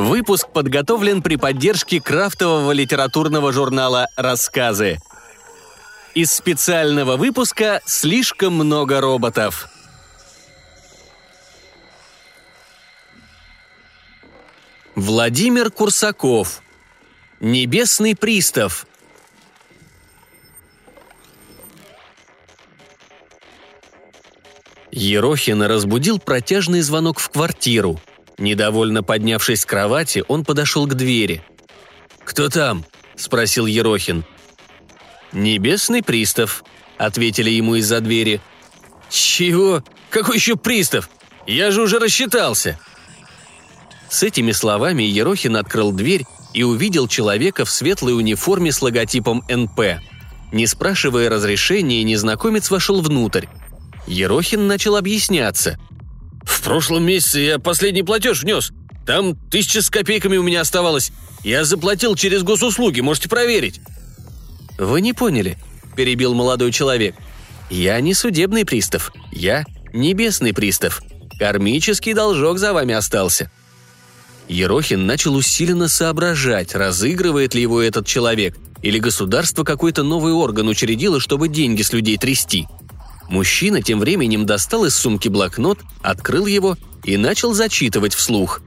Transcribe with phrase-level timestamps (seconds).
[0.00, 4.98] Выпуск подготовлен при поддержке крафтового литературного журнала «Рассказы».
[6.14, 9.68] Из специального выпуска «Слишком много роботов».
[14.94, 16.62] Владимир Курсаков.
[17.40, 18.86] Небесный пристав.
[24.90, 28.00] Ерохина разбудил протяжный звонок в квартиру.
[28.40, 31.42] Недовольно поднявшись с кровати, он подошел к двери.
[32.24, 34.24] «Кто там?»– спросил Ерохин.
[35.32, 36.64] «Небесный пристав»,–
[36.98, 38.40] ответили ему из-за двери.
[39.10, 39.84] «Чего?
[40.08, 41.10] Какой еще пристав?
[41.46, 42.80] Я же уже рассчитался!»
[44.08, 50.00] С этими словами Ерохин открыл дверь и увидел человека в светлой униформе с логотипом НП.
[50.50, 53.46] Не спрашивая разрешения, незнакомец вошел внутрь.
[54.06, 55.78] Ерохин начал объясняться.
[56.60, 58.70] «В прошлом месяце я последний платеж внес.
[59.06, 61.10] Там тысяча с копейками у меня оставалось.
[61.42, 63.80] Я заплатил через госуслуги, можете проверить».
[64.78, 65.56] «Вы не поняли»,–
[65.96, 67.16] перебил молодой человек.
[67.70, 69.10] «Я не судебный пристав.
[69.32, 71.00] Я небесный пристав.
[71.38, 73.50] Кармический должок за вами остался».
[74.46, 81.20] Ерохин начал усиленно соображать, разыгрывает ли его этот человек, или государство какой-то новый орган учредило,
[81.20, 82.68] чтобы деньги с людей трясти–
[83.30, 88.60] Мужчина тем временем достал из сумки блокнот, открыл его и начал зачитывать вслух.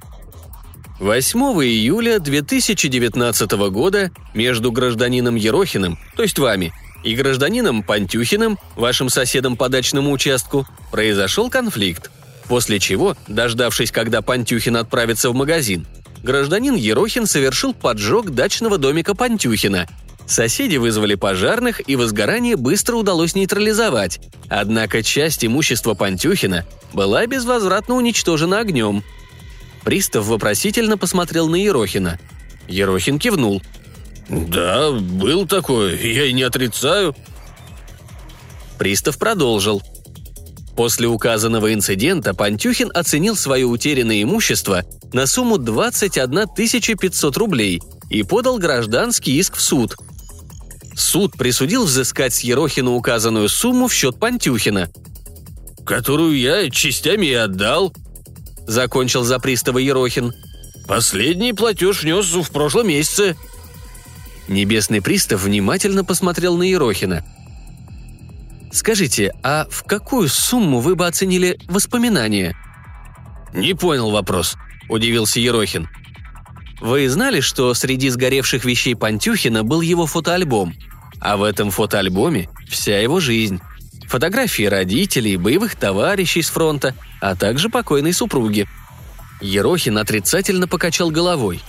[0.99, 9.57] 8 июля 2019 года между гражданином Ерохиным, то есть вами, и гражданином Пантюхиным, вашим соседом
[9.57, 12.09] по дачному участку, произошел конфликт.
[12.47, 15.85] После чего, дождавшись, когда Пантюхин отправится в магазин,
[16.23, 19.89] гражданин Ерохин совершил поджог дачного домика Пантюхина–
[20.27, 24.19] Соседи вызвали пожарных, и возгорание быстро удалось нейтрализовать.
[24.49, 29.03] Однако часть имущества Пантюхина была безвозвратно уничтожена огнем.
[29.83, 32.19] Пристав вопросительно посмотрел на Ерохина.
[32.67, 33.61] Ерохин кивнул.
[34.29, 37.15] «Да, был такой, я и не отрицаю».
[38.77, 39.81] Пристав продолжил.
[40.77, 46.47] После указанного инцидента Пантюхин оценил свое утерянное имущество на сумму 21
[46.97, 49.97] 500 рублей и подал гражданский иск в суд–
[50.95, 54.89] Суд присудил взыскать с Ерохина указанную сумму в счет Пантюхина.
[55.85, 57.93] «Которую я частями и отдал»,—
[58.67, 60.33] закончил за пристава Ерохин.
[60.87, 63.35] «Последний платеж нес в прошлом месяце».
[64.47, 67.25] Небесный пристав внимательно посмотрел на Ерохина.
[68.71, 72.55] «Скажите, а в какую сумму вы бы оценили воспоминания?»
[73.53, 74.55] «Не понял вопрос»,—
[74.89, 75.87] удивился Ерохин.
[76.83, 80.75] Вы знали, что среди сгоревших вещей Пантюхина был его фотоальбом?
[81.21, 83.61] А в этом фотоальбоме вся его жизнь.
[84.09, 88.67] Фотографии родителей, боевых товарищей с фронта, а также покойной супруги.
[89.39, 91.61] Ерохин отрицательно покачал головой.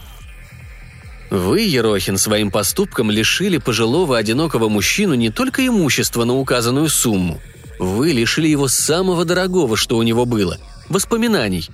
[1.30, 7.41] Вы, Ерохин, своим поступком лишили пожилого одинокого мужчину не только имущества на указанную сумму.
[7.78, 10.58] Вы лишили его самого дорогого, что у него было–
[10.88, 11.70] воспоминаний.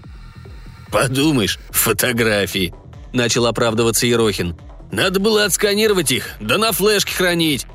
[0.93, 2.75] «Подумаешь, фотографии»,–
[3.13, 4.57] начал оправдываться Ерохин.
[4.91, 7.67] «Надо было отсканировать их, да на флешке хранить».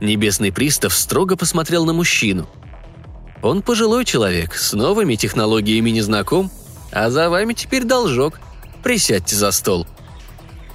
[0.00, 2.48] Небесный пристав строго посмотрел на мужчину.
[3.42, 6.50] «Он пожилой человек, с новыми технологиями не знаком,
[6.90, 8.40] а за вами теперь должок.
[8.82, 9.86] Присядьте за стол».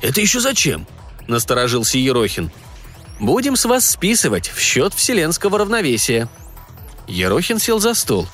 [0.02, 0.86] «Это еще зачем?»–
[1.28, 2.52] насторожился Ерохин.
[3.20, 6.30] «Будем с вас списывать в счет вселенского равновесия».
[7.08, 8.28] Ерохин сел за стол.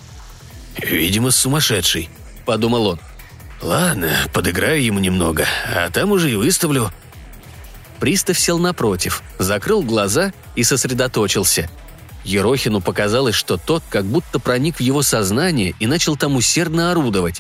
[0.78, 2.10] «Видимо, сумасшедший»,–
[2.46, 3.00] подумал он.
[3.64, 6.92] «Ладно, подыграю ему немного, а там уже и выставлю».
[8.02, 11.70] Пристав сел напротив, закрыл глаза и сосредоточился.
[12.26, 17.40] Ерохину показалось, что тот как будто проник в его сознание и начал там усердно орудовать.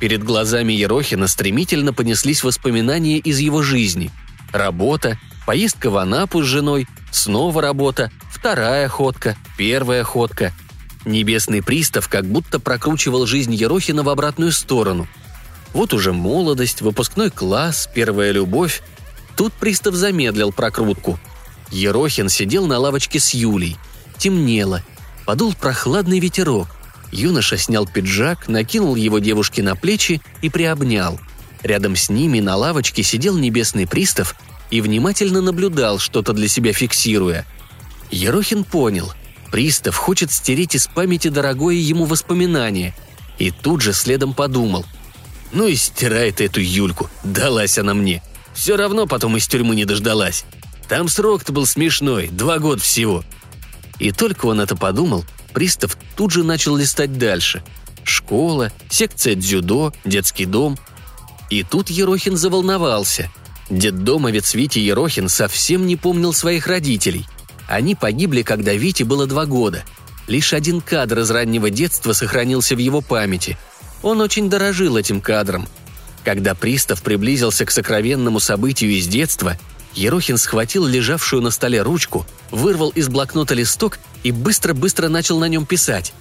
[0.00, 4.10] Перед глазами Ерохина стремительно понеслись воспоминания из его жизни.
[4.52, 10.54] Работа, поездка в Анапу с женой, снова работа, вторая ходка, первая ходка.
[11.04, 15.06] Небесный пристав как будто прокручивал жизнь Ерохина в обратную сторону–
[15.72, 18.82] вот уже молодость, выпускной класс, первая любовь.
[19.36, 21.18] Тут пристав замедлил прокрутку.
[21.70, 23.76] Ерохин сидел на лавочке с Юлей.
[24.16, 24.82] Темнело.
[25.26, 26.68] Подул прохладный ветерок.
[27.12, 31.20] Юноша снял пиджак, накинул его девушке на плечи и приобнял.
[31.62, 34.34] Рядом с ними на лавочке сидел небесный пристав
[34.70, 37.46] и внимательно наблюдал, что-то для себя фиксируя.
[38.10, 39.12] Ерохин понял.
[39.50, 42.94] Пристав хочет стереть из памяти дорогое ему воспоминание.
[43.38, 44.84] И тут же следом подумал–
[45.52, 48.22] ну и стирает эту Юльку, далась она мне.
[48.54, 50.44] Все равно потом из тюрьмы не дождалась.
[50.88, 53.24] Там срок-то был смешной, два года всего.
[53.98, 57.62] И только он это подумал, пристав тут же начал листать дальше.
[58.04, 60.78] Школа, секция дзюдо, детский дом.
[61.50, 63.30] И тут Ерохин заволновался.
[63.70, 67.26] Детдомовец Витя Ерохин совсем не помнил своих родителей.
[67.68, 69.84] Они погибли, когда Вите было два года.
[70.26, 73.58] Лишь один кадр из раннего детства сохранился в его памяти.
[74.02, 75.68] Он очень дорожил этим кадром.
[76.24, 79.58] Когда пристав приблизился к сокровенному событию из детства,
[79.94, 85.66] Ерохин схватил лежавшую на столе ручку, вырвал из блокнота листок и быстро-быстро начал на нем
[85.66, 86.12] писать.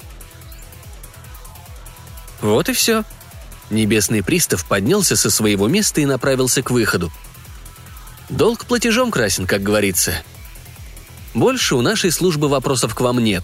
[2.41, 3.03] Вот и все.
[3.69, 7.11] Небесный пристав поднялся со своего места и направился к выходу.
[8.29, 10.13] Долг платежом красен, как говорится.
[11.33, 13.43] Больше у нашей службы вопросов к вам нет.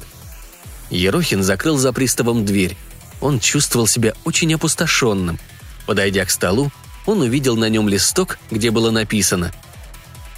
[0.89, 2.77] Ерохин закрыл за приставом дверь.
[3.23, 5.39] Он чувствовал себя очень опустошенным.
[5.85, 6.71] Подойдя к столу,
[7.05, 9.53] он увидел на нем листок, где было написано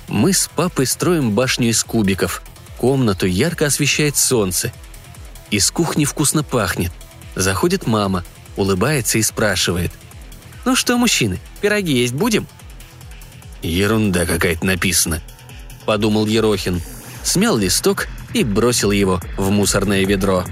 [0.08, 2.44] «Мы с папой строим башню из кубиков.
[2.78, 4.72] Комнату ярко освещает солнце.
[5.50, 6.92] Из кухни вкусно пахнет.
[7.36, 8.24] Заходит мама–
[8.56, 9.92] улыбается и спрашивает.
[10.64, 12.48] «Ну что, мужчины, пироги есть будем?»
[13.64, 15.24] «Ерунда какая-то написана»,—
[15.88, 16.82] подумал Ерохин.
[17.24, 20.46] Смял листок и бросил его в мусорное ведро.